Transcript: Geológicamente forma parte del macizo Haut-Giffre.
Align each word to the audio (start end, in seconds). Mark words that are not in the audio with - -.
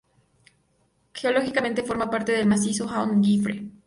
Geológicamente 1.13 1.83
forma 1.83 2.09
parte 2.09 2.31
del 2.31 2.47
macizo 2.47 2.87
Haut-Giffre. 2.89 3.69